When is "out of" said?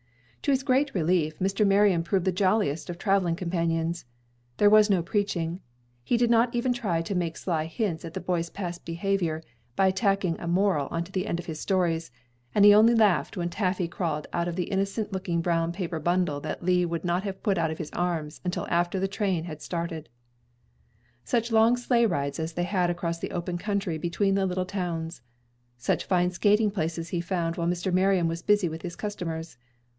14.33-14.55, 17.59-17.77